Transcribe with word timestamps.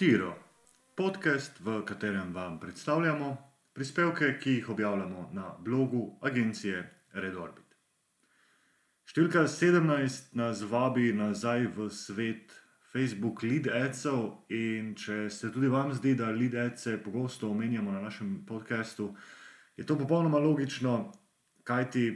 Tiro, 0.00 0.32
podcast, 0.96 1.60
v 1.60 1.82
katerem 1.84 2.32
vam 2.32 2.54
predstavljamo 2.60 3.36
prispevke, 3.72 4.38
ki 4.40 4.52
jih 4.52 4.70
objavljamo 4.70 5.28
na 5.32 5.50
blogu 5.60 6.16
agencije 6.24 6.78
Redorbit. 7.12 7.76
Številka 9.04 9.42
17 9.44 10.32
nas 10.40 10.62
vabi 10.64 11.12
nazaj 11.12 11.66
v 11.76 11.90
svet 11.92 12.54
Facebook 12.94 13.42
lead 13.44 13.68
adsov 13.68 14.48
in 14.48 14.94
če 14.96 15.28
se 15.28 15.52
tudi 15.52 15.68
vam 15.68 15.92
zdi, 15.92 16.16
da 16.16 16.32
lead 16.32 16.56
adse 16.56 16.96
pogosto 17.04 17.52
omenjamo 17.52 17.92
na 17.92 18.00
našem 18.00 18.38
podkastu, 18.48 19.10
je 19.76 19.84
to 19.84 19.98
popolnoma 20.00 20.40
logično, 20.40 21.12
kajti 21.60 22.08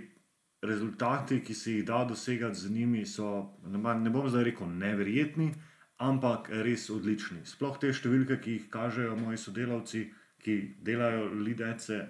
rezultati, 0.64 1.42
ki 1.45 1.52
se 1.52 1.77
jih 1.77 1.84
da 1.84 2.01
dosegati 2.09 2.64
z 2.64 2.73
njimi, 2.73 3.05
so, 3.05 3.59
ne 3.69 4.09
bom 4.09 4.32
zdaj 4.32 4.48
rekel, 4.55 4.73
neverjetni 4.73 5.52
ampak 5.98 6.51
res 6.65 6.89
odlični. 6.91 7.45
Sploh 7.47 7.79
te 7.79 7.93
številke, 7.93 8.41
ki 8.43 8.59
jih 8.59 8.69
kažejo 8.71 9.16
moji 9.19 9.39
sodelavci, 9.39 10.05
ki 10.45 10.57
delajo 10.84 11.30
lidece, 11.33 12.03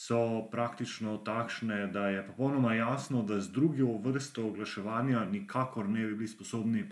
so 0.00 0.48
praktično 0.48 1.18
takšne, 1.26 1.90
da 1.92 2.08
je 2.08 2.22
popolnoma 2.30 2.74
jasno, 2.74 3.22
da 3.22 3.40
z 3.40 3.52
drugo 3.52 3.98
vrsto 4.00 4.46
oglaševanja 4.48 5.26
nikakor 5.28 5.88
ne 5.88 6.06
bi 6.06 6.14
bili 6.22 6.28
sposobni 6.28 6.86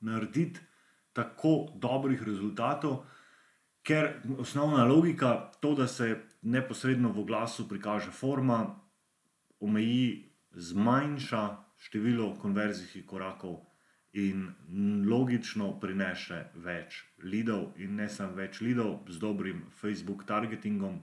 narediti 0.00 0.60
tako 1.12 1.68
dobrih 1.74 2.22
rezultatov. 2.22 3.04
Ker 3.84 4.08
osnovna 4.38 4.86
logika, 4.88 5.50
to, 5.60 5.74
da 5.74 5.86
se 5.86 6.16
neposredno 6.42 7.12
v 7.12 7.26
glasu 7.28 7.68
prikaže 7.68 8.10
forma, 8.10 8.80
omeji, 9.60 10.32
zmanjša 10.54 11.44
število 11.76 12.34
konverzijskih 12.40 13.04
korakov, 13.06 13.60
in 14.14 14.46
logično 15.10 15.72
prinese 15.80 16.44
več 16.54 17.02
lidov, 17.22 17.72
in 17.82 17.96
ne 17.98 18.08
samo 18.08 18.36
več 18.38 18.60
lidov, 18.62 19.02
z 19.10 19.18
dobrim 19.18 19.64
Facebook 19.80 20.24
targetingom, 20.26 21.00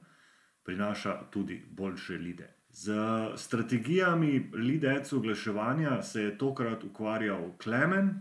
prinaša 0.64 1.18
tudi 1.32 1.60
boljše 1.72 2.18
lide. 2.18 2.48
Z 2.72 2.96
strategijami 3.36 4.52
lidec 4.54 5.14
oglaševanja 5.14 6.02
se 6.02 6.24
je 6.24 6.38
tokrat 6.38 6.84
ukvarjal 6.84 7.52
Klemen, 7.60 8.14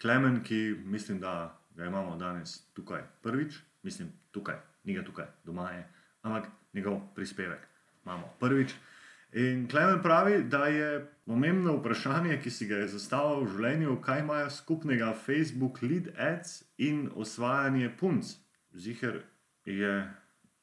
Klemen, 0.00 0.40
ki 0.42 0.76
mislim, 0.84 1.20
da 1.20 1.58
ga 1.76 1.84
imamo 1.84 2.16
danes 2.16 2.62
tukaj 2.74 3.02
prvič, 3.22 3.58
mislim, 3.82 4.08
tukaj, 4.30 4.56
ni 4.84 4.94
ga 4.94 5.04
tukaj, 5.04 5.26
doma 5.44 5.70
je, 5.70 5.84
ampak 6.22 6.48
njegov 6.72 7.00
prispevek 7.14 7.68
imamo 8.04 8.30
prvič. 8.40 8.74
In 9.32 9.68
Klemen 9.68 10.02
pravi, 10.02 10.44
da 10.44 10.66
je 10.66 11.06
pomembno 11.26 11.76
vprašanje, 11.76 12.38
ki 12.42 12.50
si 12.50 12.66
ga 12.66 12.78
je 12.80 12.88
zastavil 12.88 13.44
v 13.44 13.50
življenju, 13.52 13.96
kaj 14.00 14.22
imajo 14.22 14.50
skupnega 14.50 15.12
Facebook 15.12 15.82
lead 15.82 16.08
ads 16.16 16.62
in 16.78 17.10
osvajanje 17.14 17.90
punc. 18.00 18.30
Ziger 18.72 19.20
je 19.64 19.92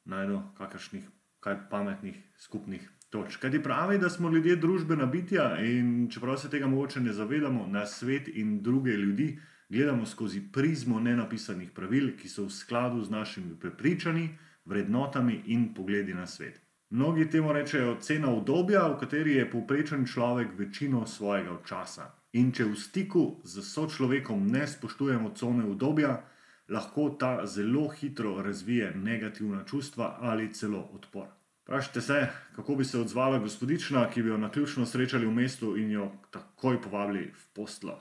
najdel 0.04 0.42
kakršnih 0.58 1.06
kaj 1.40 1.68
pametnih 1.70 2.18
skupnih 2.38 2.90
točk. 3.10 3.40
Kaj 3.40 3.50
ti 3.54 3.62
pravi, 3.62 4.00
da 4.02 4.10
smo 4.10 4.30
ljudje 4.30 4.56
družbena 4.56 5.06
bitja 5.06 5.60
in 5.62 6.08
čeprav 6.10 6.36
se 6.42 6.50
tega 6.50 6.66
mogoče 6.66 7.00
ne 7.00 7.12
zavedamo, 7.12 7.66
na 7.70 7.86
svet 7.86 8.28
in 8.28 8.62
druge 8.62 8.98
ljudi 8.98 9.38
gledamo 9.68 10.06
skozi 10.06 10.42
prizmo 10.52 11.00
nenapisanih 11.00 11.70
pravil, 11.70 12.16
ki 12.18 12.28
so 12.28 12.50
v 12.50 12.50
skladu 12.50 13.04
z 13.04 13.10
našimi 13.10 13.54
prepričanji, 13.60 14.28
vrednotami 14.64 15.42
in 15.46 15.74
pogledi 15.74 16.14
na 16.14 16.26
svet. 16.26 16.65
Mnogi 16.90 17.30
temu 17.30 17.52
rečejo 17.52 17.96
cena 18.00 18.30
obdobja, 18.30 18.88
v 18.88 18.98
kateri 19.00 19.32
je 19.40 19.50
povprečen 19.50 20.06
človek 20.06 20.54
večino 20.58 21.06
svojega 21.06 21.58
časa. 21.66 22.12
In 22.38 22.52
če 22.54 22.68
v 22.70 22.76
stiku 22.78 23.24
z 23.42 23.64
sočlovekom 23.66 24.46
ne 24.46 24.62
spoštujemo 24.70 25.32
cone 25.34 25.64
obdobja, 25.66 26.20
lahko 26.68 27.08
ta 27.18 27.46
zelo 27.46 27.88
hitro 27.88 28.36
razvije 28.42 28.92
negativna 28.94 29.64
čustva 29.64 30.18
ali 30.20 30.52
celo 30.54 30.84
odpor. 30.94 31.26
Prašite 31.66 32.00
se, 32.00 32.28
kako 32.56 32.76
bi 32.76 32.84
se 32.84 33.00
odzvala 33.00 33.38
gospodična, 33.38 34.06
ki 34.10 34.22
bi 34.22 34.28
jo 34.28 34.38
na 34.38 34.50
ključno 34.50 34.86
srečali 34.86 35.26
v 35.26 35.34
mestu 35.34 35.76
in 35.76 35.90
jo 35.90 36.12
takoj 36.30 36.82
povabili 36.82 37.32
v 37.34 37.46
postlo. 37.54 37.98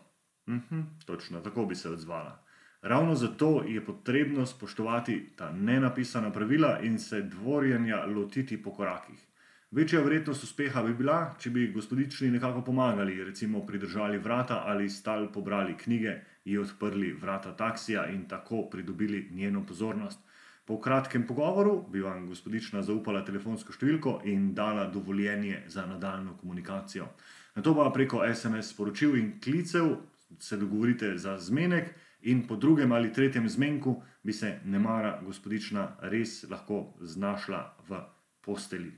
Mhm, 0.49 0.81
točno 1.05 1.41
tako 1.41 1.65
bi 1.65 1.75
se 1.75 1.89
odzvala. 1.89 2.44
Ravno 2.85 3.15
zato 3.15 3.63
je 3.67 3.85
potrebno 3.85 4.45
spoštovati 4.45 5.29
ta 5.35 5.51
nenapisana 5.51 6.31
pravila 6.31 6.79
in 6.83 6.99
se 6.99 7.21
dvorjenja 7.21 8.05
lotiti 8.05 8.63
po 8.63 8.73
korakih. 8.73 9.25
Večja 9.71 10.01
verjetnost 10.01 10.43
uspeha 10.43 10.83
bi 10.83 10.93
bila, 10.93 11.33
če 11.39 11.49
bi 11.49 11.71
gospodični 11.73 12.29
nekako 12.31 12.61
pomagali, 12.61 13.23
recimo 13.23 13.63
pridržali 13.65 14.17
vrata 14.17 14.61
ali 14.65 14.89
stal 14.89 15.31
pobrali 15.33 15.73
knjige, 15.77 16.13
ji 16.45 16.57
odprli 16.57 17.11
vrata 17.13 17.55
taksija 17.57 18.05
in 18.13 18.27
tako 18.29 18.69
pridobili 18.69 19.29
njeno 19.31 19.65
pozornost. 19.65 20.19
Po 20.65 20.79
kratkem 20.81 21.27
pogovoru 21.27 21.87
bi 21.91 22.01
vam 22.01 22.27
gospodična 22.27 22.83
zaupala 22.83 23.25
telefonsko 23.25 23.73
številko 23.73 24.19
in 24.29 24.53
dala 24.53 24.85
dovoljenje 24.93 25.63
za 25.67 25.89
nadaljno 25.89 26.37
komunikacijo. 26.37 27.09
Na 27.55 27.61
to 27.61 27.73
pa 27.75 27.89
preko 27.89 28.21
SMS 28.33 28.75
sporočil 28.75 29.17
in 29.17 29.39
klicev 29.41 29.95
se 30.39 30.57
dogovorite 30.57 31.17
za 31.17 31.39
zmenek 31.39 31.95
in 32.25 32.47
po 32.47 32.55
drugem 32.55 32.91
ali 32.91 33.13
tretjem 33.13 33.49
zmenku 33.49 33.95
bi 34.23 34.33
se 34.33 34.59
nemara 34.65 35.19
gospodična 35.25 35.87
res 36.11 36.43
lahko 36.49 36.97
znašla 37.01 37.61
v 37.89 38.01
posteli. 38.41 38.91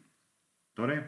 Torej, 0.73 1.01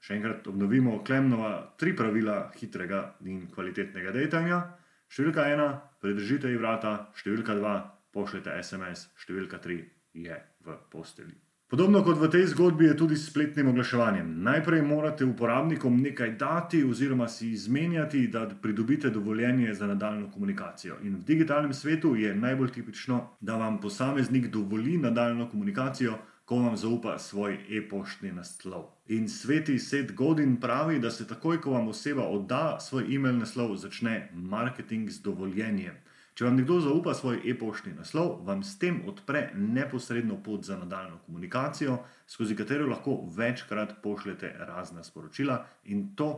še 0.00 0.16
enkrat 0.16 0.46
obnovimo 0.46 1.00
Klemnova 1.04 1.52
tri 1.78 1.92
pravila 1.96 2.52
hitrega 2.56 3.02
in 3.26 3.46
kvalitetnega 3.52 4.14
dejanja. 4.16 4.60
Številka 5.08 5.46
ena, 5.52 5.68
predržite 6.02 6.50
ji 6.50 6.58
vrata, 6.58 7.12
številka 7.14 7.54
dva, 7.58 7.78
pošljite 8.12 8.54
SMS, 8.62 9.10
številka 9.20 9.60
tri 9.62 9.82
je 10.14 10.38
v 10.64 10.78
posteli. 10.90 11.45
Podobno 11.66 11.98
kot 12.06 12.20
v 12.22 12.28
tej 12.30 12.54
zgodbi 12.54 12.84
je 12.86 12.94
tudi 12.94 13.16
s 13.18 13.26
spletnim 13.26 13.66
oglaševanjem. 13.68 14.28
Najprej 14.42 14.82
morate 14.86 15.26
uporabnikom 15.26 15.96
nekaj 15.98 16.36
dati 16.38 16.84
oziroma 16.84 17.26
si 17.28 17.50
izmenjati, 17.50 18.28
da 18.28 18.46
pridobite 18.62 19.10
dovoljenje 19.10 19.74
za 19.74 19.86
nadaljno 19.86 20.30
komunikacijo. 20.30 21.00
In 21.02 21.16
v 21.16 21.24
digitalnem 21.26 21.74
svetu 21.74 22.14
je 22.16 22.34
najbolj 22.34 22.70
tipično, 22.70 23.18
da 23.40 23.56
vam 23.56 23.80
posameznik 23.80 24.46
dovoli 24.46 24.98
nadaljno 24.98 25.48
komunikacijo, 25.50 26.14
ko 26.44 26.56
vam 26.56 26.76
zaupa 26.76 27.18
svoj 27.18 27.58
e-poštni 27.68 28.30
naslov. 28.32 28.84
In 29.08 29.28
sveti 29.28 29.78
Seth 29.78 30.14
Godin 30.14 30.60
pravi, 30.60 31.00
da 31.02 31.10
se 31.10 31.26
takoj, 31.26 31.60
ko 31.60 31.70
vam 31.70 31.88
oseba 31.88 32.22
odda 32.22 32.78
svoj 32.80 33.14
e-mail 33.14 33.38
naslov, 33.38 33.74
začne 33.76 34.30
marketing 34.34 35.10
z 35.10 35.22
dovoljenjem. 35.22 35.98
Če 36.36 36.44
vam 36.44 36.58
nekdo 36.58 36.74
zaupa 36.84 37.14
svoj 37.16 37.38
e-poštni 37.48 37.94
naslov, 37.96 38.42
vam 38.44 38.60
s 38.60 38.74
tem 38.76 38.98
odpre 39.08 39.46
neposredno 39.56 40.36
pot 40.44 40.66
za 40.68 40.76
nadaljno 40.76 41.22
komunikacijo, 41.24 41.94
skozi 42.28 42.56
katero 42.58 42.84
lahko 42.90 43.14
večkrat 43.36 43.94
pošljete 44.02 44.50
razna 44.68 45.04
sporočila 45.04 45.62
in 45.84 46.10
to 46.16 46.28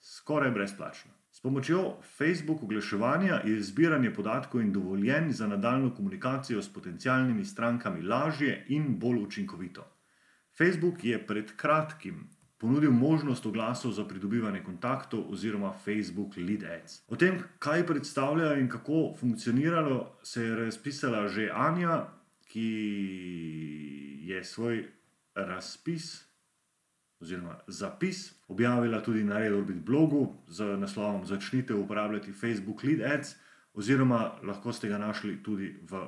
skoraj 0.00 0.50
brezplačno. 0.50 1.12
S 1.30 1.40
pomočjo 1.40 1.84
Facebook 2.16 2.62
oglaševanja 2.66 3.40
je 3.46 3.62
zbiranje 3.62 4.10
podatkov 4.14 4.60
in 4.60 4.72
dovoljenj 4.72 5.30
za 5.30 5.46
nadaljno 5.46 5.94
komunikacijo 5.94 6.62
s 6.62 6.72
potencialnimi 6.72 7.44
strankami 7.44 8.02
lažje 8.02 8.64
in 8.68 8.98
bolj 8.98 9.22
učinkovito. 9.22 9.86
Facebook 10.58 11.04
je 11.04 11.26
pred 11.26 11.56
kratkim 11.56 12.28
ponudil 12.64 12.92
možnost 12.96 13.46
oglasov 13.46 13.92
za 13.92 14.06
pridobivanje 14.08 14.62
kontaktov 14.64 15.28
oziroma 15.28 15.74
Facebook 15.84 16.36
Lead 16.36 16.64
Ads. 16.64 17.02
O 17.12 17.16
tem, 17.16 17.42
kaj 17.58 17.84
predstavljajo 17.86 18.56
in 18.60 18.68
kako 18.72 19.12
funkcionirajo, 19.20 20.06
se 20.22 20.44
je 20.44 20.54
razpisala 20.56 21.28
že 21.28 21.50
Anja, 21.52 22.06
ki 22.48 22.70
je 24.24 24.44
svoj 24.44 24.86
razpis 25.34 26.24
oziroma 27.20 27.58
zapis 27.66 28.32
objavila 28.48 29.02
tudi 29.02 29.24
na 29.24 29.38
Redorbit 29.38 29.84
blogu 29.84 30.32
z 30.48 30.76
naslovom 30.76 31.26
Začnite 31.26 31.74
uporabljati 31.74 32.32
Facebook 32.32 32.82
Lead 32.82 33.00
Ads, 33.12 33.36
oziroma 33.74 34.32
lahko 34.42 34.72
ste 34.72 34.88
ga 34.88 34.98
našli 34.98 35.42
tudi 35.42 35.76
v 35.82 36.06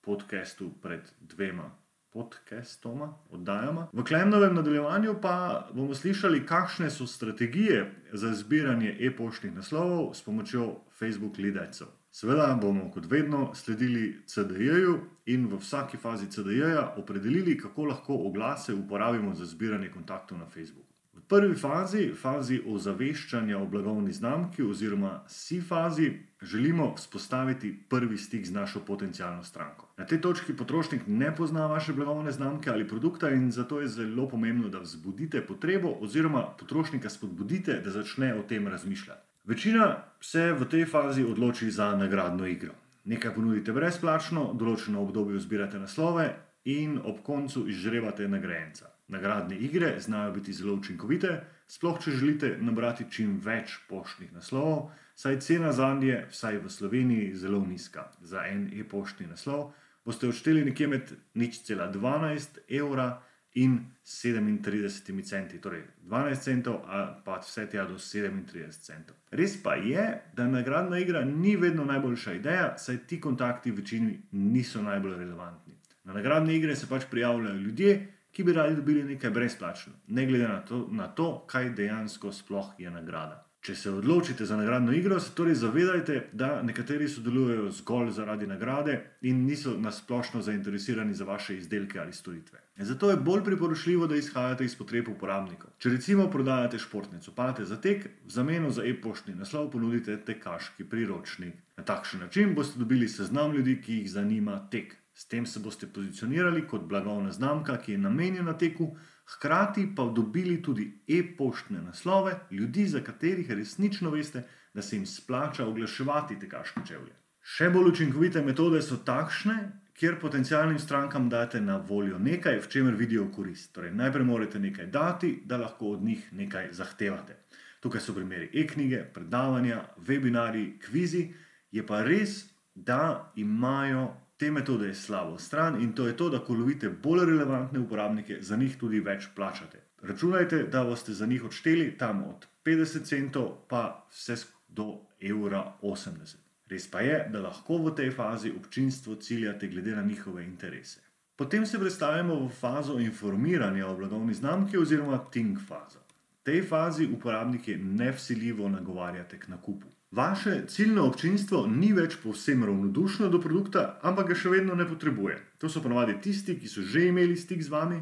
podkastu 0.00 0.70
pred 0.82 1.02
dvema 1.20 1.70
podcastoma, 2.12 3.14
oddajama. 3.30 3.86
V 3.92 4.04
Klemnovem 4.04 4.54
nadaljevanju 4.54 5.14
pa 5.22 5.68
bomo 5.74 5.94
slišali, 5.94 6.46
kakšne 6.46 6.90
so 6.90 7.06
strategije 7.06 7.94
za 8.12 8.34
zbiranje 8.34 8.96
e-poštnih 9.00 9.54
naslovov 9.54 10.14
s 10.14 10.22
pomočjo 10.22 10.76
Facebook 10.98 11.38
lidecov. 11.38 11.88
Seveda 12.10 12.58
bomo 12.62 12.90
kot 12.90 13.04
vedno 13.10 13.54
sledili 13.54 14.22
CDJ-ju 14.26 14.98
in 15.26 15.46
v 15.46 15.58
vsaki 15.60 15.96
fazi 15.96 16.30
CDJ-ja 16.30 16.94
opredelili, 16.96 17.58
kako 17.58 17.84
lahko 17.84 18.14
oglase 18.14 18.74
uporabimo 18.74 19.34
za 19.34 19.46
zbiranje 19.46 19.90
kontaktov 19.90 20.38
na 20.38 20.46
Facebooku. 20.46 20.87
Prvi 21.28 21.54
fazi, 21.60 22.06
fazi 22.16 22.56
ozaveščanja 22.64 23.58
o 23.60 23.66
blagovni 23.68 24.14
znamki 24.16 24.62
oziroma 24.64 25.10
si 25.28 25.58
fazi, 25.60 26.06
želimo 26.42 26.94
vzpostaviti 26.96 27.72
prvi 27.88 28.16
stik 28.18 28.46
z 28.46 28.52
našo 28.52 28.80
potencijalno 28.80 29.44
stranko. 29.44 29.90
Na 29.98 30.06
tej 30.06 30.20
točki 30.20 30.56
potrošnik 30.56 31.02
ne 31.06 31.34
pozna 31.36 31.66
vaše 31.66 31.92
blagovne 31.92 32.32
znamke 32.32 32.70
ali 32.70 32.88
produkta 32.88 33.28
in 33.30 33.52
zato 33.52 33.80
je 33.80 33.88
zelo 33.88 34.28
pomembno, 34.28 34.68
da 34.68 34.78
vzbudite 34.78 35.44
potrebo 35.46 35.92
oziroma 36.00 36.46
potrošnika 36.60 37.10
spodbudite, 37.10 37.80
da 37.84 37.90
začne 37.90 38.34
o 38.34 38.42
tem 38.42 38.68
razmišljati. 38.68 39.20
Večina 39.44 39.96
se 40.20 40.52
v 40.52 40.64
tej 40.64 40.86
fazi 40.86 41.24
odloči 41.24 41.70
za 41.70 41.96
nagradno 41.96 42.46
igro. 42.46 42.72
Nekaj 43.04 43.34
ponudite 43.34 43.72
brezplačno, 43.72 44.54
določeno 44.54 45.04
obdobje 45.04 45.40
zbirate 45.40 45.78
naslove 45.78 46.47
in 46.68 46.98
ob 47.04 47.22
koncu 47.24 47.64
izžrebate 47.68 48.28
nagrajenca. 48.28 48.90
Nagradne 49.08 49.56
igre 49.56 49.94
znajo 50.00 50.32
biti 50.32 50.52
zelo 50.52 50.74
učinkovite, 50.74 51.40
sploh 51.68 52.00
če 52.04 52.10
želite 52.10 52.50
nabrati 52.60 53.06
čim 53.10 53.38
več 53.44 53.78
poštnih 53.88 54.34
naslovov, 54.36 54.90
saj 55.16 55.40
cena 55.40 55.72
za 55.72 55.88
nje, 55.94 56.26
vsaj 56.30 56.58
v 56.64 56.70
Sloveniji, 56.70 57.30
zelo 57.36 57.62
nizka. 57.64 58.10
Za 58.20 58.44
en 58.46 58.68
e-poštni 58.80 59.26
naslov 59.30 59.70
boste 60.04 60.28
odšteli 60.28 60.66
nekje 60.68 60.88
med 60.88 61.14
nič 61.34 61.62
cela 61.64 61.88
12 61.92 62.60
evra 62.68 63.08
in 63.56 63.78
37 64.04 65.24
centi, 65.24 65.60
torej 65.60 65.82
12 66.04 66.44
centov, 66.50 66.82
pa 67.24 67.40
vse 67.40 67.64
tja 67.72 67.86
do 67.88 67.96
37 67.96 68.84
centov. 68.84 69.16
Res 69.32 69.56
pa 69.62 69.74
je, 69.80 70.04
da 70.36 70.46
nagradna 70.46 71.00
igra 71.00 71.24
ni 71.24 71.56
vedno 71.56 71.88
najboljša 71.88 72.36
ideja, 72.36 72.68
saj 72.78 73.06
ti 73.08 73.20
kontakti 73.20 73.72
v 73.72 73.80
večini 73.80 74.18
niso 74.32 74.82
najbolj 74.82 75.16
relevantni. 75.16 75.77
Na 76.08 76.14
nagradne 76.14 76.54
igre 76.56 76.76
se 76.76 76.86
pač 76.88 77.02
prijavljajo 77.10 77.56
ljudje, 77.56 77.98
ki 78.32 78.44
bi 78.44 78.52
radi 78.52 78.76
dobili 78.76 79.02
nekaj 79.04 79.30
brezplačno, 79.30 79.92
ne 80.06 80.26
glede 80.26 80.48
na 80.48 80.60
to, 80.64 80.86
na 80.90 81.08
to 81.08 81.44
kaj 81.46 81.70
dejansko 81.76 82.32
sploh 82.32 82.70
je 82.78 82.90
nagrada. 82.90 83.44
Če 83.60 83.74
se 83.74 83.90
odločite 83.90 84.46
za 84.46 84.56
nagradno 84.56 84.94
igro, 84.96 85.18
se 85.20 85.34
torej 85.36 85.58
zavedajte, 85.60 86.14
da 86.32 86.62
nekateri 86.62 87.08
sodelujejo 87.12 87.66
zgolj 87.80 88.12
zaradi 88.16 88.46
nagrade 88.48 88.94
in 89.28 89.42
niso 89.44 89.74
nasplošno 89.76 90.40
zainteresirani 90.46 91.14
za 91.14 91.26
vaše 91.28 91.56
izdelke 91.58 92.00
ali 92.00 92.12
storitve. 92.16 92.62
Zato 92.90 93.10
je 93.10 93.16
bolj 93.16 93.42
priporočljivo, 93.44 94.06
da 94.06 94.16
izhajate 94.16 94.64
iz 94.64 94.76
potreb 94.78 95.10
uporabnikov. 95.12 95.74
Če 95.78 95.92
recimo 95.96 96.30
prodajate 96.30 96.78
športne 96.78 97.20
copate 97.20 97.66
za 97.68 97.76
tek, 97.76 98.06
v 98.24 98.32
zameno 98.32 98.70
za 98.70 98.86
e-poštni 98.86 99.34
naslov 99.34 99.68
ponudite 99.74 100.16
tekaški 100.30 100.88
priročnik. 100.88 101.60
Na 101.76 101.84
takšen 101.84 102.24
način 102.24 102.54
boste 102.54 102.78
dobili 102.78 103.08
seznam 103.08 103.52
ljudi, 103.52 103.76
ki 103.82 104.00
jih 104.00 104.10
zanima 104.14 104.56
tek. 104.70 104.96
S 105.18 105.26
tem 105.26 105.46
se 105.46 105.58
boste 105.58 105.86
pozicionirali 105.86 106.60
kot 106.70 106.82
blagovna 106.86 107.32
znamka, 107.32 107.80
ki 107.82 107.92
je 107.92 107.98
namenjena 107.98 108.52
teku, 108.58 108.92
hkrati 109.26 109.88
pa 109.96 110.04
dobili 110.14 110.60
tudi 110.62 110.84
e-poštne 111.08 111.80
naslove 111.82 112.36
ljudi, 112.50 112.86
za 112.86 113.00
katerih 113.00 113.50
resnično 113.50 114.10
veste, 114.10 114.44
da 114.74 114.82
se 114.82 114.96
jim 114.96 115.06
splača 115.06 115.66
oglaševati 115.66 116.38
tekaške 116.38 116.80
čevlje. 116.86 117.16
Še 117.42 117.70
bolj 117.74 117.90
učinkovite 117.90 118.44
metode 118.46 118.82
so 118.82 119.00
takšne, 119.10 119.56
kjer 119.98 120.20
potencijalnim 120.22 120.78
strankam 120.78 121.26
date 121.28 121.60
na 121.60 121.80
voljo 121.88 122.18
nekaj, 122.18 122.60
v 122.62 122.70
čemer 122.70 122.94
vidijo 122.94 123.26
korist. 123.34 123.72
Torej, 123.74 123.90
najprej 123.98 124.28
morate 124.30 124.62
nekaj 124.62 124.86
dati, 124.86 125.32
da 125.44 125.58
lahko 125.58 125.96
od 125.96 126.06
njih 126.06 126.30
nekaj 126.32 126.70
zahtevate. 126.78 127.40
Tukaj 127.82 128.06
so 128.06 128.14
primeri 128.14 128.52
e-knjige, 128.54 129.02
predavanja, 129.14 129.82
webinari, 129.98 130.78
kvizi, 130.86 131.26
je 131.74 131.86
pa 131.86 132.04
res, 132.06 132.44
da 132.74 133.32
imajo 133.34 134.06
te 134.38 134.50
metode 134.50 134.94
slabo 134.94 135.38
stran 135.38 135.80
in 135.82 135.92
to 135.92 136.06
je 136.06 136.16
to, 136.16 136.28
da 136.30 136.38
ko 136.38 136.54
lovite 136.54 136.88
bolj 136.88 137.24
relevantne 137.26 137.80
uporabnike, 137.80 138.38
za 138.40 138.56
njih 138.56 138.76
tudi 138.78 139.00
več 139.00 139.26
plačate. 139.34 139.82
Računajte, 140.02 140.62
da 140.62 140.84
boste 140.84 141.12
za 141.12 141.26
njih 141.26 141.44
odšteli 141.44 141.96
tam 141.98 142.22
od 142.24 142.46
50 142.64 143.04
centov 143.04 143.48
pa 143.68 144.06
vse 144.10 144.36
do 144.68 145.00
evra 145.20 145.72
80. 145.82 146.36
Res 146.70 146.86
pa 146.90 147.00
je, 147.00 147.18
da 147.32 147.40
lahko 147.40 147.78
v 147.82 147.94
tej 147.96 148.10
fazi 148.10 148.52
občinstvo 148.52 149.14
ciljate 149.14 149.68
glede 149.68 149.96
na 149.96 150.02
njihove 150.02 150.44
interese. 150.44 151.00
Potem 151.36 151.66
se 151.66 151.78
predstavljamo 151.78 152.34
v 152.34 152.48
fazo 152.48 152.98
informiranja 152.98 153.86
o 153.86 153.96
blagovni 153.96 154.34
znamki 154.34 154.78
oziroma 154.78 155.18
think 155.32 155.58
fazo. 155.68 155.98
V 156.32 156.42
tej 156.42 156.62
fazi 156.62 157.08
uporabnike 157.12 157.76
nevsiljivo 157.76 158.68
nagovarjate 158.68 159.38
k 159.38 159.48
nakupu. 159.48 159.86
Vaše 160.10 160.62
ciljno 160.68 161.02
občinstvo 161.04 161.66
ni 161.66 161.90
več 161.92 162.14
povsem 162.22 162.62
ravnodušno 162.64 163.28
do 163.28 163.40
produkta, 163.44 163.98
ampak 164.02 164.30
ga 164.30 164.36
še 164.40 164.48
vedno 164.54 164.74
ne 164.74 164.86
potrebuje. 164.88 165.36
To 165.60 165.68
so 165.68 165.82
ponovadi 165.84 166.14
tisti, 166.24 166.56
ki 166.56 166.68
so 166.68 166.80
že 166.80 167.10
imeli 167.10 167.36
stik 167.36 167.60
z 167.62 167.68
vami, 167.68 167.98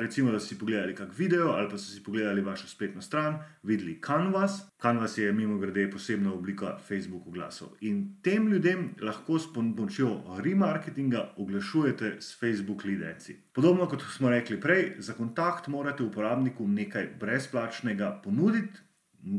recimo, 0.00 0.32
da 0.32 0.40
so 0.40 0.46
si 0.46 0.58
pogledali 0.58 0.94
kak 0.94 1.12
video 1.18 1.50
ali 1.52 1.68
pa 1.68 1.76
so 1.78 1.92
si 1.92 2.00
pogledali 2.02 2.40
vašo 2.40 2.68
spletno 2.68 3.02
stran, 3.02 3.36
videli 3.62 3.98
Canvas. 4.00 4.56
Canvas 4.80 5.18
je 5.18 5.32
mimo 5.32 5.58
grede 5.58 5.90
posebna 5.90 6.32
oblika 6.32 6.78
Facebook 6.88 7.26
oglasov. 7.26 7.76
In 7.80 8.16
tem 8.22 8.48
ljudem 8.48 8.94
lahko 9.02 9.38
s 9.38 9.52
pomočjo 9.52 10.40
remarketinga 10.40 11.34
oglašujete 11.36 12.16
s 12.20 12.40
Facebook 12.40 12.84
lideci. 12.84 13.36
Podobno 13.52 13.86
kot 13.88 14.02
smo 14.16 14.30
rekli 14.30 14.60
prej, 14.60 14.94
za 14.98 15.12
kontakt 15.12 15.68
morate 15.68 16.02
uporabniku 16.02 16.68
nekaj 16.68 17.10
brezplačnega 17.20 18.20
ponuditi. 18.24 18.87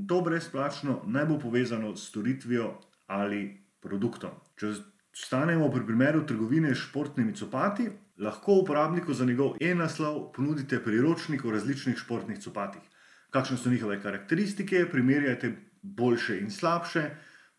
To 0.08 0.22
brezplačno 0.22 1.02
naj 1.08 1.26
bo 1.26 1.40
povezano 1.40 1.96
s 1.96 2.10
storitvijo 2.10 2.74
ali 3.08 3.42
produktom. 3.80 4.30
Če 4.60 4.74
stanemo 5.16 5.72
pri 5.72 5.86
primeru 5.86 6.26
trgovine 6.26 6.76
s 6.76 6.84
športnimi 6.90 7.36
copati, 7.36 7.90
lahko 8.18 8.60
uporabniku 8.62 9.14
za 9.14 9.26
njegov 9.26 9.56
e-naslov 9.62 10.32
ponudite 10.36 10.84
priročnik 10.84 11.46
o 11.46 11.52
različnih 11.52 11.98
športnih 11.98 12.40
copatih. 12.40 12.82
Kakšne 13.30 13.58
so 13.58 13.70
njihove 13.70 14.02
karakteristike, 14.02 14.86
primerjajte 14.92 15.56
boljše 15.82 16.40
in 16.40 16.52
slabše, 16.52 17.10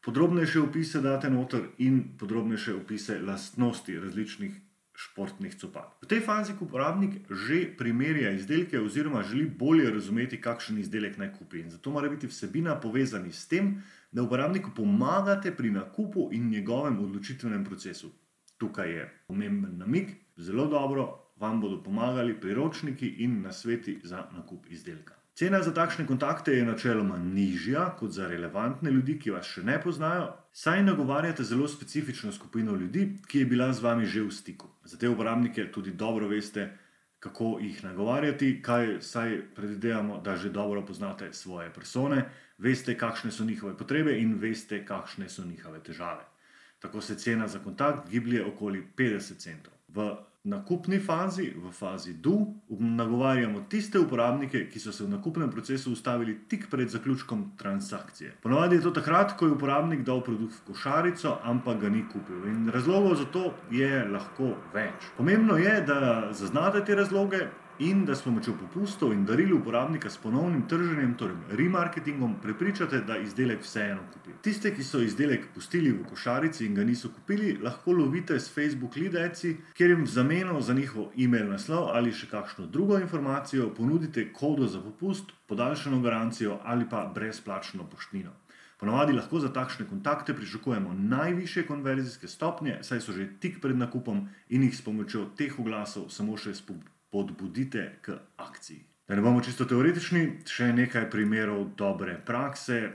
podrobnejše 0.05 0.61
opise 0.61 1.01
date 1.01 1.31
noter 1.31 1.69
in 1.79 2.17
podrobnejše 2.19 2.75
opise 2.75 3.19
lastnosti 3.23 4.01
različnih 4.01 4.61
športnih 5.01 5.55
copat. 5.57 5.97
V 6.03 6.09
tej 6.11 6.21
fazi, 6.21 6.53
uporabnik 6.61 7.25
že 7.31 7.63
primerja 7.79 8.35
izdelke 8.37 8.81
oziroma 8.81 9.23
želi 9.23 9.47
bolje 9.49 9.91
razumeti, 9.91 10.41
kakšen 10.41 10.79
izdelek 10.79 11.17
naj 11.19 11.33
kupi. 11.39 11.61
In 11.65 11.71
zato 11.71 11.91
mora 11.91 12.09
biti 12.09 12.29
vsebina 12.29 12.77
povezana 12.81 13.33
s 13.33 13.49
tem, 13.49 13.83
da 14.13 14.23
uporabniku 14.23 14.75
pomagate 14.77 15.55
pri 15.57 15.71
nakupu 15.71 16.29
in 16.33 16.51
njegovem 16.51 16.99
odločitvenem 16.99 17.65
procesu. 17.65 18.11
Tukaj 18.59 18.93
je 18.93 19.09
pomemben 19.27 19.79
namik, 19.79 20.13
zelo 20.37 20.67
dobro 20.67 21.07
vam 21.41 21.61
bodo 21.61 21.83
pomagali 21.83 22.41
priročniki 22.41 23.09
in 23.25 23.41
nasveti 23.43 24.01
za 24.05 24.27
nakup 24.37 24.67
izdelka. 24.71 25.20
Cena 25.41 25.63
za 25.65 25.73
takšne 25.73 26.05
kontakte 26.05 26.53
je 26.53 26.65
načeloma 26.69 27.17
nižja 27.19 27.87
kot 27.97 28.13
za 28.13 28.27
relevantne 28.29 28.91
ljudi, 28.93 29.15
ki 29.17 29.31
vas 29.33 29.47
še 29.49 29.63
ne 29.65 29.79
poznajo, 29.81 30.27
saj 30.53 30.83
nagovarjate 30.85 31.47
zelo 31.49 31.69
specifično 31.69 32.33
skupino 32.33 32.75
ljudi, 32.77 33.07
ki 33.25 33.39
je 33.39 33.47
bila 33.49 33.71
z 33.73 33.81
vami 33.81 34.05
že 34.05 34.21
v 34.21 34.35
stiku. 34.37 34.69
Za 34.85 35.01
te 35.01 35.09
uporabnike 35.09 35.65
tudi 35.73 35.97
dobro 35.97 36.29
veste, 36.29 36.69
kako 37.25 37.57
jih 37.65 37.81
nagovarjati, 37.85 38.51
kaj 38.61 38.99
saj 39.01 39.41
predvidevamo, 39.57 40.21
da 40.21 40.37
že 40.37 40.53
dobro 40.53 40.85
poznate 40.85 41.33
svoje 41.33 41.73
persone, 41.73 42.27
veste, 42.59 42.99
kakšne 42.99 43.33
so 43.33 43.45
njihove 43.45 43.79
potrebe 43.81 44.21
in 44.21 44.37
veste, 44.37 44.85
kakšne 44.85 45.29
so 45.29 45.45
njihove 45.49 45.81
težave. 45.81 46.29
Tako 46.85 47.01
se 47.01 47.17
cena 47.17 47.49
za 47.49 47.65
kontakt 47.65 48.11
giblje 48.11 48.45
okoli 48.45 48.85
50 48.97 49.41
centov. 49.41 49.73
V 49.89 50.13
nakupni 50.45 50.99
fazi, 51.01 51.53
v 51.57 51.73
fazi 51.73 52.15
DU, 52.15 52.55
nagovarjamo 52.79 53.61
tiste 53.69 53.99
uporabnike, 53.99 54.69
ki 54.73 54.81
so 54.81 54.93
se 54.93 55.05
v 55.05 55.11
nakupnem 55.13 55.51
procesu 55.51 55.93
ustavili 55.93 56.39
tik 56.49 56.71
pred 56.71 56.89
zaključkom 56.89 57.51
transakcije. 57.59 58.33
Ponovadi 58.43 58.77
je 58.77 58.83
to 58.83 58.91
takrat, 58.91 59.37
ko 59.37 59.47
je 59.47 59.53
uporabnik 59.53 60.03
dal 60.05 60.23
produkt 60.25 60.55
v 60.55 60.73
košarico, 60.73 61.37
ampak 61.45 61.81
ga 61.81 61.89
ni 61.89 62.05
kupil. 62.13 62.47
In 62.49 62.71
razlogov 62.73 63.19
za 63.21 63.25
to 63.25 63.53
je 63.71 64.05
lahko 64.09 64.55
več. 64.75 65.13
Pomembno 65.17 65.57
je, 65.61 65.81
da 65.87 66.31
zaznate 66.33 66.85
te 66.85 66.95
razloge 66.95 67.45
in 67.81 68.05
da 68.05 68.15
s 68.15 68.23
pomočjo 68.23 68.53
popustov 68.61 69.13
in 69.13 69.25
daril 69.25 69.55
uporabnika 69.57 70.11
s 70.11 70.19
ponovnim 70.21 70.67
trženjem, 70.69 71.15
torej 71.17 71.37
remarketingom, 71.57 72.35
prepričate, 72.43 73.01
da 73.01 73.17
izdelek 73.17 73.63
vseeno 73.65 74.03
kupi. 74.13 74.35
Tiste, 74.43 74.75
ki 74.77 74.85
so 74.85 75.01
izdelek 75.01 75.47
pustili 75.55 75.93
v 75.93 76.05
košarici 76.11 76.67
in 76.67 76.75
ga 76.77 76.85
niso 76.85 77.09
kupili, 77.09 77.55
lahko 77.63 77.93
lovite 77.97 78.37
s 78.41 78.53
Facebook 78.53 78.97
lideci, 78.97 79.55
kjer 79.73 79.95
jim 79.95 80.05
v 80.05 80.13
zameno 80.13 80.61
za 80.61 80.77
njihov 80.77 81.09
e-mail 81.17 81.49
naslov 81.49 81.89
ali 81.97 82.13
še 82.13 82.29
kakšno 82.29 82.67
drugo 82.67 83.01
informacijo 83.01 83.71
ponudite 83.75 84.29
kodo 84.33 84.69
za 84.69 84.85
popust, 84.85 85.33
podaljšano 85.49 86.03
garancijo 86.05 86.61
ali 86.65 86.85
pa 86.85 87.07
brezplačno 87.15 87.89
poštnino. 87.89 88.37
Ponovadi 88.77 89.13
lahko 89.13 89.41
za 89.41 89.49
takšne 89.53 89.89
kontakte 89.89 90.37
pričakujemo 90.37 90.93
najviše 90.95 91.67
konverzijske 91.67 92.29
stopnje, 92.29 92.79
saj 92.83 93.01
so 93.01 93.13
že 93.13 93.29
tik 93.41 93.61
pred 93.61 93.77
nakupom 93.77 94.27
in 94.49 94.63
jih 94.69 94.77
s 94.77 94.85
pomočjo 94.85 95.31
teh 95.37 95.59
oglasov 95.59 96.09
samo 96.09 96.37
še 96.37 96.55
spodbujamo 96.55 97.00
podbudite 97.11 97.99
k 98.03 98.17
akciji. 98.37 98.85
Da 99.09 99.17
ne 99.17 99.23
bomo 99.23 99.41
čisto 99.43 99.65
teoretični, 99.67 100.47
še 100.47 100.71
nekaj 100.73 101.09
primerov 101.11 101.73
dobre 101.79 102.15
prakse, 102.27 102.93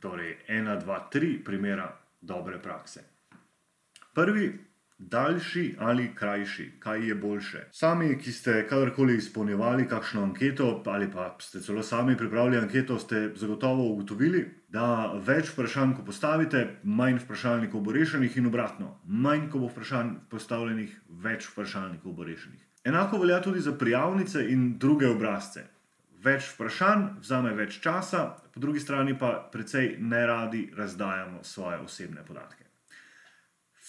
torej 0.00 0.36
ena, 0.48 0.76
dva, 0.78 1.00
tri 1.10 1.36
primera 1.44 1.88
dobre 2.20 2.60
prakse. 2.62 3.02
Prvi, 4.14 4.46
daljši 4.98 5.74
ali 5.78 6.14
krajši, 6.14 6.70
kaj 6.78 7.08
je 7.08 7.14
boljše. 7.14 7.64
Sami, 7.72 8.18
ki 8.18 8.32
ste 8.32 8.66
kadarkoli 8.68 9.16
izpolnjevali 9.16 9.88
kakšno 9.88 10.22
anketo, 10.22 10.82
ali 10.86 11.10
pa 11.10 11.36
ste 11.40 11.60
celo 11.60 11.82
sami 11.82 12.16
pripravili 12.16 12.56
anketo, 12.58 12.98
ste 12.98 13.32
zagotovo 13.34 13.90
ugotovili, 13.92 14.46
da 14.68 15.12
več 15.26 15.50
vprašanj, 15.52 15.96
ko 15.96 16.04
postavite, 16.06 16.66
manj 16.82 17.20
vprašalnikov 17.24 17.80
bo 17.80 17.92
rešenih, 17.92 18.36
in 18.36 18.46
obratno, 18.46 19.00
manj, 19.04 19.50
ko 19.50 19.66
bo 19.66 19.72
vprašanj 19.74 20.14
postavljenih, 20.30 20.96
več 21.08 21.50
vprašalnikov 21.52 22.16
bo 22.16 22.24
rešenih. 22.24 22.65
Enako 22.86 23.18
velja 23.18 23.40
tudi 23.42 23.60
za 23.60 23.72
prijavnice 23.72 24.44
in 24.52 24.78
druge 24.78 25.08
obrazce. 25.10 25.64
Več 26.22 26.52
vprašanj 26.52 27.06
vzame 27.18 27.50
več 27.58 27.80
časa, 27.82 28.20
po 28.54 28.60
drugi 28.62 28.78
strani 28.80 29.16
pa 29.18 29.30
precej 29.52 29.96
ne 29.98 30.20
radi 30.26 30.60
razdajamo 30.76 31.42
svoje 31.42 31.80
osebne 31.82 32.22
podatke. 32.28 32.62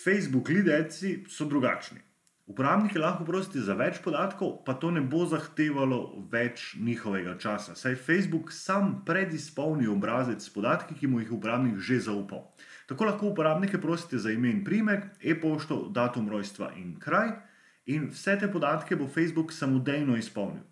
Facebook 0.04 0.50
lideci 0.50 1.12
so 1.30 1.46
drugačni. 1.46 2.02
Uporabniki 2.48 2.98
lahko 2.98 3.26
prosite 3.28 3.62
za 3.62 3.76
več 3.78 4.00
podatkov, 4.02 4.64
pa 4.66 4.74
to 4.74 4.90
ne 4.92 5.04
bo 5.06 5.28
zahtevalo 5.30 6.00
več 6.32 6.74
njihovega 6.82 7.36
časa. 7.38 7.76
Saj 7.76 8.00
Facebook 8.02 8.50
sam 8.56 9.04
predizpolni 9.06 9.86
obrazec 9.94 10.42
s 10.42 10.50
podatki, 10.50 10.98
ki 10.98 11.12
mu 11.12 11.22
jih 11.22 11.36
uporabnik 11.38 11.78
že 11.78 12.00
zaupal. 12.08 12.48
Tako 12.90 13.12
lahko 13.12 13.30
uporabnike 13.30 13.78
prosite 13.78 14.18
za 14.18 14.34
ime 14.34 14.50
in 14.50 14.64
primek, 14.66 15.06
e-pošto, 15.22 15.84
datum 15.94 16.34
rojstva 16.34 16.72
in 16.82 16.96
kraj, 16.98 17.36
in 17.88 18.10
vse 18.12 18.38
te 18.40 18.50
podatke 18.52 18.96
bo 18.96 19.08
Facebook 19.08 19.54
samodejno 19.54 20.18
izpolnil. 20.18 20.64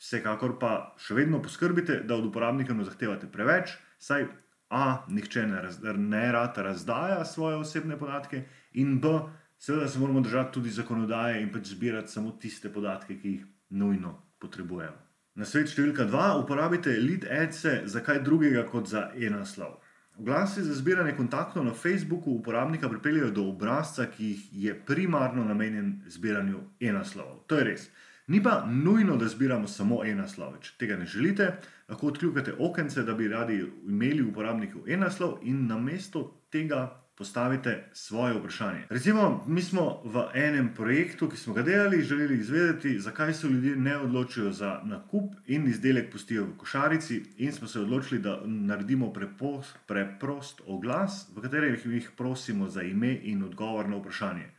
Vsekakor 0.00 0.58
pa 0.60 0.72
še 1.00 1.14
vedno 1.14 1.40
poskrbite, 1.42 2.00
da 2.08 2.16
od 2.16 2.26
uporabnika 2.28 2.74
ne 2.74 2.84
zahtevate 2.84 3.30
preveč, 3.30 3.76
saj 3.98 4.26
A, 4.74 5.04
nihče 5.08 5.46
ne, 5.46 5.60
raz, 5.62 5.78
ne 5.84 6.24
rad 6.32 6.56
razdaja 6.58 7.24
svoje 7.24 7.56
osebne 7.56 7.98
podatke, 8.00 8.42
in 8.72 8.96
B, 9.00 9.12
seveda 9.58 9.88
se 9.88 9.98
moramo 9.98 10.20
držati 10.20 10.52
tudi 10.52 10.70
zakonodaje 10.70 11.42
in 11.42 11.52
pač 11.52 11.68
zbirati 11.76 12.10
samo 12.10 12.32
tiste 12.40 12.72
podatke, 12.72 13.18
ki 13.20 13.34
jih 13.36 13.44
nujno 13.70 14.16
potrebujemo. 14.40 14.98
Na 15.34 15.46
svet 15.46 15.70
številka 15.70 16.08
2 16.10 16.26
uporabite 16.42 16.96
lead 16.98 17.26
adse 17.30 17.82
za 17.90 18.02
kaj 18.06 18.22
drugega 18.26 18.64
kot 18.70 18.90
za 18.90 19.08
e-naslov. 19.14 19.80
Oglasi 20.18 20.62
za 20.62 20.74
zbiranje 20.74 21.16
kontaktov 21.16 21.64
na 21.64 21.72
Facebooku 21.74 22.30
uporabnika 22.30 22.88
pripeljejo 22.88 23.30
do 23.30 23.48
obrazca, 23.48 24.06
ki 24.06 24.36
je 24.52 24.74
primarno 24.86 25.44
namenjen 25.44 26.02
zbiranju 26.06 26.60
e-naslovov. 26.80 27.42
To 27.46 27.58
je 27.58 27.64
res. 27.64 27.88
Ni 28.26 28.42
pa 28.42 28.64
nujno, 28.66 29.16
da 29.16 29.28
zbiramo 29.28 29.68
samo 29.68 30.04
en 30.04 30.22
naslov. 30.22 30.54
Če 30.60 30.70
tega 30.78 30.96
ne 30.96 31.06
želite, 31.06 31.50
lahko 31.88 32.06
odkljukate 32.06 32.54
okence, 32.58 33.02
da 33.02 33.14
bi 33.14 33.28
radi 33.28 33.58
imeli 33.86 34.22
uporabnikov 34.22 34.88
en 34.88 35.00
naslov 35.00 35.42
in 35.42 35.66
na 35.66 35.78
mesto 35.78 36.22
tega 36.50 37.03
postavite 37.16 37.90
svoje 37.92 38.34
vprašanje. 38.34 38.86
Recimo, 38.90 39.44
mi 39.46 39.62
smo 39.62 40.02
v 40.04 40.24
enem 40.34 40.74
projektu, 40.74 41.28
ki 41.30 41.36
smo 41.36 41.54
ga 41.54 41.62
delali, 41.62 42.02
želeli 42.02 42.38
izvedeti, 42.38 42.98
zakaj 43.00 43.34
se 43.34 43.46
ljudje 43.48 43.76
ne 43.76 43.96
odločijo 43.96 44.52
za 44.52 44.80
nakup 44.84 45.34
in 45.46 45.68
izdelek 45.68 46.12
pustijo 46.12 46.44
v 46.44 46.56
košarici, 46.56 47.22
in 47.36 47.52
smo 47.52 47.68
se 47.68 47.80
odločili, 47.80 48.20
da 48.20 48.40
naredimo 48.44 49.12
preprost, 49.12 49.78
preprost 49.86 50.60
oglas, 50.66 51.28
v 51.36 51.42
katerem 51.42 51.78
jih 51.84 52.10
prosimo 52.16 52.68
za 52.68 52.82
ime 52.82 53.14
in 53.22 53.42
odgovor 53.42 53.88
na 53.88 53.96
vprašanje. 53.96 54.50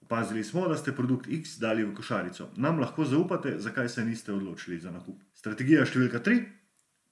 Opazili 0.00 0.44
smo, 0.44 0.68
da 0.68 0.76
ste 0.76 0.92
produkt 0.92 1.28
X 1.28 1.58
dali 1.58 1.84
v 1.84 1.94
košarico. 1.94 2.50
Nam 2.56 2.80
lahko 2.80 3.04
zaupate, 3.04 3.54
zakaj 3.58 3.88
se 3.88 4.04
niste 4.04 4.32
odločili 4.32 4.78
za 4.78 4.90
nakup. 4.90 5.22
Strategija 5.34 5.84
številka 5.84 6.20
3: 6.20 6.44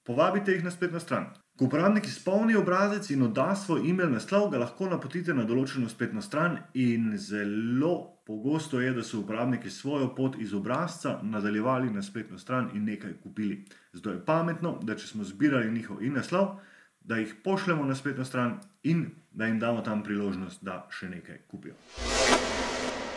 povabite 0.03 0.51
jih 0.51 0.63
na 0.63 0.71
spletno 0.71 0.99
stran. 0.99 1.31
Ko 1.57 1.65
uporabnik 1.65 2.07
izpolni 2.09 2.55
obrazec 2.55 3.11
in 3.13 3.21
odda 3.23 3.51
svoj 3.55 3.83
e-mail 3.89 4.09
naslov, 4.09 4.49
ga 4.51 4.57
lahko 4.63 4.87
napotite 4.89 5.33
na 5.37 5.43
določeno 5.45 5.89
spletno 5.89 6.21
stran, 6.21 6.57
in 6.73 7.11
zelo 7.17 8.23
pogosto 8.25 8.81
je, 8.81 8.89
da 8.93 9.03
so 9.03 9.19
uporabniki 9.21 9.69
svojo 9.69 10.09
pot 10.15 10.39
iz 10.41 10.53
obrazca 10.53 11.19
nadaljevali 11.21 11.91
na 11.93 12.01
spletno 12.01 12.39
stran 12.41 12.71
in 12.73 12.87
nekaj 12.89 13.13
kupili. 13.21 13.65
Zato 13.93 14.15
je 14.15 14.23
pametno, 14.25 14.79
da 14.81 14.95
če 14.97 15.07
smo 15.07 15.23
zbirali 15.23 15.71
njihov 15.71 16.01
e-naslov, 16.01 16.57
da 17.03 17.21
jih 17.21 17.35
pošljemo 17.43 17.85
na 17.85 17.95
spletno 17.95 18.25
stran 18.25 18.57
in 18.83 19.05
da 19.31 19.45
jim 19.45 19.59
damo 19.59 19.81
tam 19.81 20.03
priložnost, 20.03 20.63
da 20.63 20.87
še 20.89 21.09
nekaj 21.09 21.43
kupijo. 21.51 21.75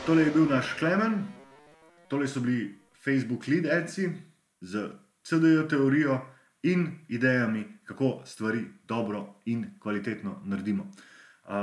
Tole 0.06 0.28
je 0.28 0.30
bil 0.34 0.44
naš 0.50 0.76
Klemen, 0.78 1.22
tole 2.08 2.28
so 2.28 2.40
bili 2.40 2.74
Facebook 3.00 3.48
lead 3.48 3.66
ads 3.66 3.98
z 4.60 4.88
CDO 5.24 5.62
teorijo 5.70 6.20
in 6.62 6.88
idejami, 7.08 7.64
kako 7.84 8.22
stvari 8.24 8.64
dobro 8.88 9.34
in 9.44 9.66
kvalitetno 9.80 10.40
naredimo. 10.44 10.90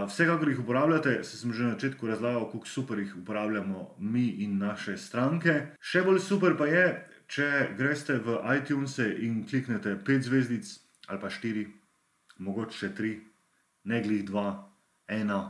Vsekakor 0.07 0.49
jih 0.49 0.59
uporabljate, 0.59 1.23
se 1.23 1.37
sem 1.37 1.53
že 1.53 1.63
na 1.63 1.71
začetku 1.71 2.07
razlagal, 2.07 2.51
kako 2.51 2.65
super 2.65 2.99
jih 2.99 3.17
uporabljamo 3.17 3.95
mi 3.99 4.27
in 4.27 4.57
naše 4.57 4.97
stranke. 4.97 5.75
Še 5.79 6.01
bolj 6.01 6.19
super 6.23 6.55
pa 6.57 6.67
je, 6.71 6.85
če 7.27 7.75
greste 7.77 8.15
v 8.23 8.39
iTunes 8.55 8.95
in 8.99 9.43
kliknete 9.49 9.97
5 10.05 10.29
zvezdic 10.29 10.71
ali 11.07 11.19
pa 11.19 11.27
4, 11.29 11.65
mogoče 12.39 12.77
še 12.77 12.89
3, 12.95 13.19
ne 13.91 14.01
glih 14.01 14.23
2, 14.23 14.45
1. 15.11 15.43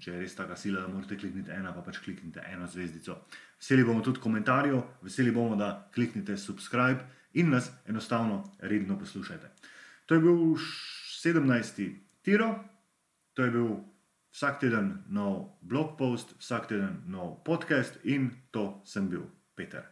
Če 0.00 0.10
je 0.12 0.18
res 0.20 0.34
ta 0.36 0.44
sila, 0.56 0.80
da 0.80 0.88
morate 0.88 1.16
klikniti 1.16 1.52
ena, 1.52 1.72
pa 1.72 1.80
pač 1.84 2.00
kliknite 2.04 2.40
eno 2.52 2.66
zvezdico. 2.68 3.16
Veseli 3.60 3.84
bomo 3.84 4.00
tudi 4.04 4.20
komentarjev, 4.20 4.80
veseli 5.04 5.32
bomo, 5.32 5.56
da 5.56 5.88
kliknete 5.92 6.36
subscribe 6.36 7.04
in 7.32 7.50
nas 7.50 7.70
enostavno 7.86 8.52
redno 8.58 8.98
poslušate. 8.98 9.50
To 10.06 10.14
je 10.14 10.20
bil 10.20 10.56
17. 11.22 11.96
tiro, 12.22 12.54
to 13.34 13.44
je 13.44 13.50
bil 13.50 13.76
vsak 14.32 14.60
teden 14.60 15.04
nov 15.08 15.58
blog 15.60 15.96
post, 15.98 16.34
vsak 16.38 16.68
teden 16.68 17.02
nov 17.06 17.42
podcast 17.44 17.98
in 18.04 18.30
to 18.50 18.82
sem 18.84 19.08
bil 19.08 19.26
Peter. 19.54 19.90